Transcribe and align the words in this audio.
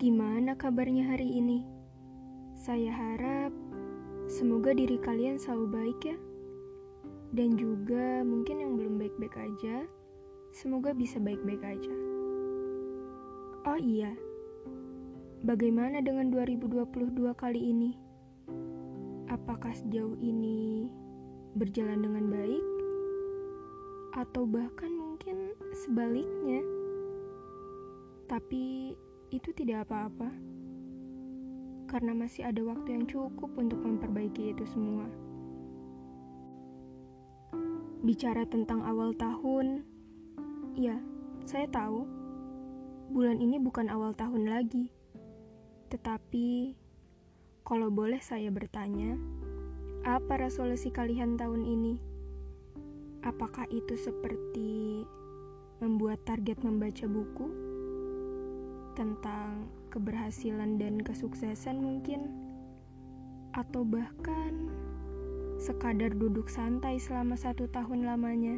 Gimana 0.00 0.56
kabarnya 0.56 1.12
hari 1.12 1.28
ini? 1.28 1.60
Saya 2.56 2.88
harap 2.88 3.52
semoga 4.32 4.72
diri 4.72 4.96
kalian 4.96 5.36
selalu 5.36 5.66
baik 5.68 6.00
ya. 6.08 6.16
Dan 7.36 7.60
juga 7.60 8.24
mungkin 8.24 8.64
yang 8.64 8.80
belum 8.80 8.96
baik-baik 8.96 9.36
aja, 9.36 9.84
semoga 10.56 10.96
bisa 10.96 11.20
baik-baik 11.20 11.60
aja. 11.60 11.92
Oh 13.68 13.76
iya, 13.76 14.16
bagaimana 15.44 16.00
dengan 16.00 16.32
2022 16.32 17.36
kali 17.36 17.60
ini? 17.60 17.92
Apakah 19.28 19.76
sejauh 19.76 20.16
ini 20.16 20.88
berjalan 21.60 22.00
dengan 22.00 22.24
baik? 22.32 22.66
Atau 24.16 24.48
bahkan 24.48 24.96
mungkin 24.96 25.52
sebaliknya? 25.76 26.64
Tapi 28.32 28.96
itu 29.30 29.54
tidak 29.54 29.86
apa-apa, 29.86 30.26
karena 31.86 32.12
masih 32.14 32.46
ada 32.46 32.58
waktu 32.66 32.98
yang 32.98 33.06
cukup 33.06 33.54
untuk 33.54 33.78
memperbaiki 33.78 34.50
itu 34.50 34.66
semua. 34.66 35.06
Bicara 38.02 38.42
tentang 38.46 38.82
awal 38.82 39.14
tahun, 39.14 39.86
ya, 40.74 40.98
saya 41.46 41.70
tahu 41.70 42.02
bulan 43.14 43.38
ini 43.38 43.62
bukan 43.62 43.86
awal 43.86 44.10
tahun 44.18 44.50
lagi, 44.50 44.90
tetapi 45.94 46.74
kalau 47.62 47.86
boleh 47.86 48.18
saya 48.18 48.50
bertanya, 48.50 49.14
apa 50.02 50.42
resolusi 50.42 50.90
kalian 50.90 51.38
tahun 51.38 51.62
ini? 51.62 51.94
Apakah 53.22 53.68
itu 53.70 53.94
seperti 53.94 55.04
membuat 55.78 56.24
target 56.26 56.64
membaca 56.66 57.04
buku 57.04 57.69
tentang 58.94 59.70
keberhasilan 59.90 60.78
dan 60.78 61.02
kesuksesan, 61.02 61.82
mungkin, 61.82 62.30
atau 63.54 63.82
bahkan 63.82 64.70
sekadar 65.60 66.14
duduk 66.16 66.48
santai 66.48 66.96
selama 66.96 67.36
satu 67.36 67.68
tahun 67.68 68.08
lamanya. 68.08 68.56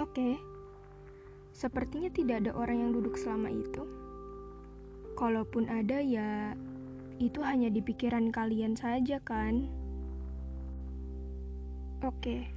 Oke, 0.00 0.40
sepertinya 1.52 2.08
tidak 2.08 2.46
ada 2.46 2.52
orang 2.56 2.88
yang 2.88 2.90
duduk 2.96 3.20
selama 3.20 3.52
itu. 3.52 3.84
Kalaupun 5.18 5.68
ada, 5.68 6.00
ya 6.00 6.56
itu 7.20 7.44
hanya 7.44 7.68
di 7.68 7.84
pikiran 7.84 8.32
kalian 8.32 8.72
saja, 8.72 9.20
kan? 9.20 9.68
Oke, 12.00 12.48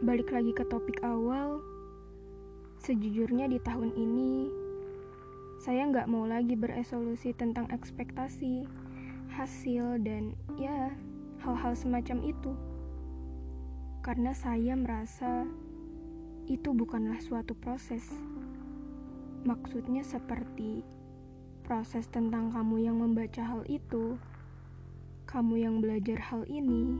balik 0.00 0.30
lagi 0.30 0.54
ke 0.54 0.62
topik 0.70 1.02
awal. 1.02 1.58
Sejujurnya, 2.78 3.50
di 3.50 3.58
tahun 3.58 3.90
ini 3.98 4.67
saya 5.68 5.84
nggak 5.84 6.08
mau 6.08 6.24
lagi 6.24 6.56
beresolusi 6.56 7.36
tentang 7.36 7.68
ekspektasi, 7.68 8.64
hasil, 9.36 10.00
dan 10.00 10.32
ya, 10.56 10.96
hal-hal 11.44 11.76
semacam 11.76 12.24
itu. 12.24 12.56
Karena 14.00 14.32
saya 14.32 14.72
merasa 14.80 15.44
itu 16.48 16.72
bukanlah 16.72 17.20
suatu 17.20 17.52
proses. 17.52 18.00
Maksudnya 19.44 20.00
seperti 20.00 20.88
proses 21.68 22.08
tentang 22.08 22.48
kamu 22.48 22.88
yang 22.88 22.96
membaca 23.04 23.44
hal 23.44 23.60
itu, 23.68 24.16
kamu 25.28 25.68
yang 25.68 25.84
belajar 25.84 26.16
hal 26.32 26.48
ini, 26.48 26.96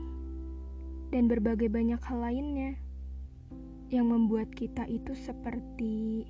dan 1.09 1.25
berbagai 1.25 1.73
banyak 1.73 1.97
hal 2.05 2.21
lainnya 2.21 2.77
yang 3.89 4.13
membuat 4.13 4.53
kita 4.53 4.85
itu 4.85 5.17
seperti 5.17 6.29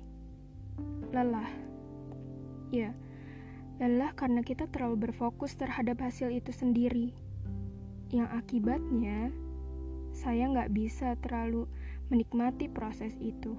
lelah. 1.12 1.69
Ya, 2.70 2.94
lelah 3.82 4.14
karena 4.14 4.46
kita 4.46 4.70
terlalu 4.70 5.10
berfokus 5.10 5.58
terhadap 5.58 6.00
hasil 6.02 6.30
itu 6.30 6.54
sendiri 6.54 7.10
yang 8.10 8.26
akibatnya 8.30 9.30
saya 10.10 10.50
nggak 10.50 10.74
bisa 10.74 11.14
terlalu 11.22 11.70
menikmati 12.10 12.66
proses 12.66 13.14
itu. 13.22 13.54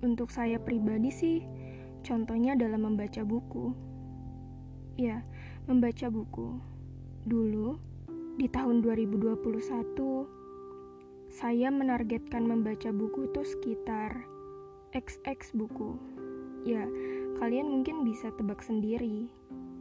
Untuk 0.00 0.30
saya 0.32 0.56
pribadi 0.62 1.10
sih, 1.12 1.38
contohnya 2.06 2.56
dalam 2.56 2.86
membaca 2.86 3.20
buku. 3.26 3.74
Ya, 4.96 5.26
membaca 5.68 6.08
buku. 6.08 6.56
Dulu, 7.26 7.76
di 8.40 8.48
tahun 8.48 8.80
2021, 8.80 10.24
saya 11.28 11.68
menargetkan 11.68 12.48
membaca 12.48 12.88
buku 12.94 13.28
itu 13.28 13.42
sekitar 13.44 14.24
XX 14.96 15.36
buku. 15.52 16.19
Ya, 16.62 16.84
kalian 17.40 17.68
mungkin 17.72 18.04
bisa 18.04 18.28
tebak 18.36 18.60
sendiri 18.60 19.32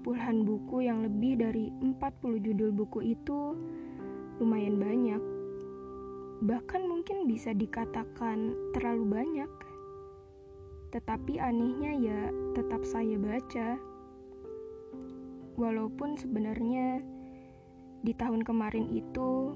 puluhan 0.10 0.48
buku 0.48 0.88
yang 0.88 1.04
lebih 1.04 1.38
dari 1.38 1.70
40 1.84 2.40
judul 2.40 2.72
buku 2.72 3.14
itu 3.14 3.56
lumayan 4.40 4.80
banyak. 4.80 5.22
Bahkan 6.40 6.88
mungkin 6.88 7.28
bisa 7.28 7.52
dikatakan 7.52 8.56
terlalu 8.72 9.06
banyak. 9.06 9.52
Tetapi 10.90 11.38
anehnya 11.38 11.92
ya 11.94 12.22
tetap 12.56 12.88
saya 12.88 13.20
baca. 13.20 13.76
Walaupun 15.60 16.16
sebenarnya 16.16 17.04
di 18.00 18.16
tahun 18.16 18.48
kemarin 18.48 18.88
itu 18.96 19.54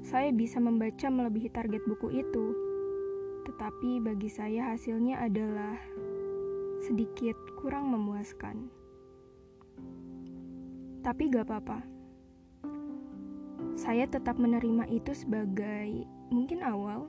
saya 0.00 0.32
bisa 0.32 0.56
membaca 0.56 1.06
melebihi 1.12 1.52
target 1.52 1.84
buku 1.84 2.24
itu. 2.24 2.46
Tetapi 3.44 4.00
bagi 4.00 4.32
saya 4.32 4.72
hasilnya 4.72 5.20
adalah 5.20 5.76
sedikit 6.80 7.36
kurang 7.60 7.92
memuaskan. 7.92 8.72
Tapi 11.04 11.22
gak 11.28 11.48
apa-apa. 11.48 11.80
Saya 13.76 14.04
tetap 14.08 14.36
menerima 14.36 14.88
itu 14.92 15.12
sebagai 15.16 16.04
mungkin 16.28 16.60
awal, 16.64 17.08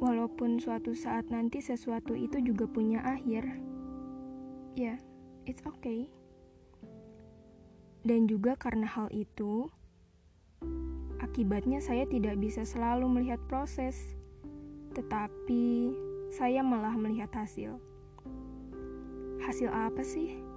walaupun 0.00 0.56
suatu 0.56 0.96
saat 0.96 1.28
nanti 1.28 1.60
sesuatu 1.60 2.16
itu 2.16 2.40
juga 2.40 2.64
punya 2.64 3.04
akhir. 3.04 3.44
Ya, 4.76 4.96
yeah, 4.96 4.98
it's 5.44 5.60
okay. 5.64 6.08
Dan 8.00 8.24
juga 8.24 8.56
karena 8.56 8.88
hal 8.88 9.12
itu, 9.12 9.68
akibatnya 11.20 11.84
saya 11.84 12.08
tidak 12.08 12.40
bisa 12.40 12.64
selalu 12.64 13.08
melihat 13.12 13.40
proses, 13.44 14.16
tetapi 14.96 15.92
saya 16.32 16.64
malah 16.64 16.96
melihat 16.96 17.28
hasil. 17.36 17.89
Hasil 19.44 19.72
apa 19.72 20.04
sih? 20.04 20.50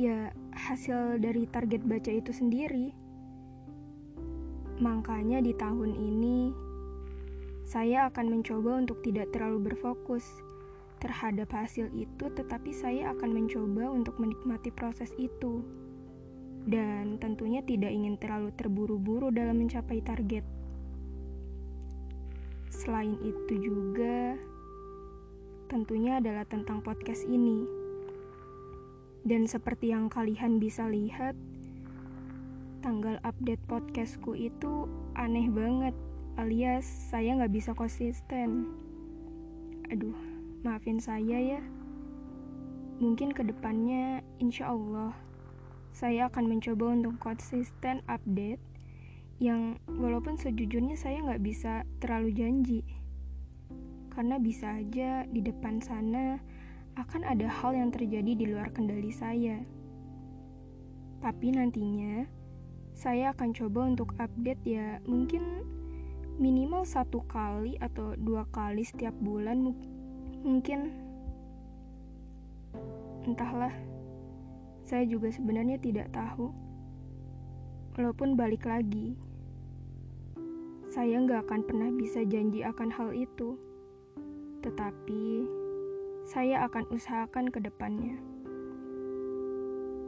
ya 0.00 0.32
hasil 0.56 1.20
dari 1.20 1.44
target 1.44 1.84
baca 1.84 2.08
itu 2.08 2.32
sendiri. 2.32 2.96
Makanya 4.80 5.44
di 5.44 5.52
tahun 5.52 5.92
ini 5.92 6.56
saya 7.68 8.08
akan 8.08 8.40
mencoba 8.40 8.80
untuk 8.80 9.04
tidak 9.04 9.28
terlalu 9.36 9.70
berfokus 9.72 10.24
terhadap 11.04 11.52
hasil 11.52 11.92
itu, 11.92 12.32
tetapi 12.32 12.72
saya 12.72 13.12
akan 13.12 13.44
mencoba 13.44 13.92
untuk 13.92 14.16
menikmati 14.16 14.72
proses 14.72 15.12
itu. 15.20 15.60
Dan 16.64 17.16
tentunya 17.20 17.64
tidak 17.64 17.92
ingin 17.92 18.20
terlalu 18.20 18.52
terburu-buru 18.56 19.28
dalam 19.32 19.60
mencapai 19.64 20.00
target. 20.04 20.44
Selain 22.72 23.16
itu 23.20 23.54
juga 23.60 24.36
tentunya 25.70 26.18
adalah 26.18 26.42
tentang 26.42 26.82
podcast 26.82 27.22
ini 27.30 27.80
dan 29.20 29.44
seperti 29.44 29.92
yang 29.92 30.08
kalian 30.08 30.56
bisa 30.56 30.88
lihat, 30.88 31.36
tanggal 32.80 33.20
update 33.20 33.60
podcastku 33.68 34.32
itu 34.32 34.88
aneh 35.12 35.52
banget, 35.52 35.92
alias 36.40 36.88
saya 37.12 37.36
nggak 37.36 37.52
bisa 37.52 37.76
konsisten. 37.76 38.72
Aduh, 39.92 40.16
maafin 40.64 41.04
saya 41.04 41.36
ya. 41.36 41.62
Mungkin 43.00 43.36
ke 43.36 43.44
depannya, 43.44 44.24
insya 44.40 44.72
Allah, 44.72 45.12
saya 45.92 46.32
akan 46.32 46.56
mencoba 46.56 46.96
untuk 46.96 47.20
konsisten 47.20 48.00
update 48.08 48.60
yang 49.40 49.80
walaupun 49.88 50.36
sejujurnya 50.36 50.96
saya 50.96 51.20
nggak 51.24 51.44
bisa 51.44 51.84
terlalu 52.00 52.32
janji. 52.32 52.80
Karena 54.10 54.36
bisa 54.36 54.76
aja 54.76 55.24
di 55.30 55.40
depan 55.40 55.78
sana 55.78 56.36
akan 56.98 57.22
ada 57.22 57.46
hal 57.46 57.72
yang 57.72 57.94
terjadi 57.94 58.34
di 58.34 58.44
luar 58.50 58.74
kendali 58.74 59.14
saya. 59.14 59.62
Tapi 61.22 61.54
nantinya, 61.54 62.26
saya 62.92 63.32
akan 63.32 63.54
coba 63.54 63.80
untuk 63.86 64.12
update 64.18 64.62
ya. 64.66 64.98
Mungkin 65.06 65.64
minimal 66.40 66.82
satu 66.84 67.22
kali 67.30 67.78
atau 67.78 68.18
dua 68.18 68.44
kali 68.50 68.82
setiap 68.82 69.14
bulan 69.22 69.62
mungkin. 70.42 70.92
Entahlah. 73.24 73.72
Saya 74.84 75.06
juga 75.06 75.30
sebenarnya 75.30 75.78
tidak 75.78 76.10
tahu. 76.10 76.50
Walaupun 77.94 78.34
balik 78.34 78.66
lagi 78.66 79.14
saya 80.90 81.22
nggak 81.22 81.46
akan 81.46 81.60
pernah 81.62 81.90
bisa 81.94 82.26
janji 82.26 82.66
akan 82.66 82.90
hal 82.90 83.14
itu 83.14 83.54
tetapi 84.60 85.44
saya 86.24 86.64
akan 86.68 86.84
usahakan 86.92 87.48
ke 87.48 87.58
depannya. 87.64 88.16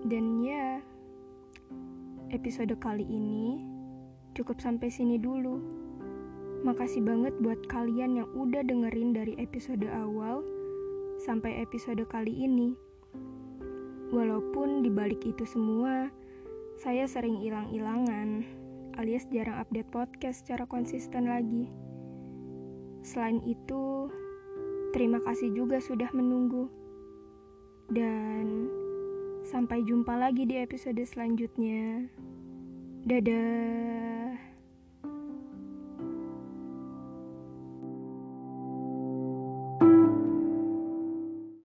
Dan 0.02 0.43
ya, 0.43 0.82
episode 2.32 2.75
kali 2.81 3.04
ini 3.06 3.60
cukup 4.32 4.58
sampai 4.60 4.88
sini 4.88 5.20
dulu. 5.20 5.60
Makasih 6.62 7.02
banget 7.02 7.34
buat 7.43 7.66
kalian 7.66 8.22
yang 8.22 8.28
udah 8.38 8.62
dengerin 8.62 9.12
dari 9.12 9.34
episode 9.37 9.84
awal 9.90 10.46
sampai 11.22 11.58
episode 11.62 12.02
kali 12.06 12.46
ini. 12.46 12.78
Walaupun 14.12 14.84
dibalik 14.84 15.25
itu 15.25 15.43
semua, 15.49 16.12
saya 16.78 17.08
sering 17.08 17.40
hilang-hilangan 17.40 18.44
alias 19.00 19.25
jarang 19.32 19.56
update 19.56 19.88
podcast 19.88 20.44
secara 20.44 20.69
konsisten 20.69 21.31
lagi. 21.31 21.70
Selain 23.02 23.40
itu, 23.43 24.12
terima 24.92 25.18
kasih 25.24 25.50
juga 25.56 25.80
sudah 25.80 26.12
menunggu. 26.12 26.68
Dan 27.88 28.68
sampai 29.42 29.82
jumpa 29.82 30.14
lagi 30.14 30.46
di 30.46 30.60
episode 30.60 31.02
selanjutnya. 31.02 32.06
Dadah. 33.02 34.51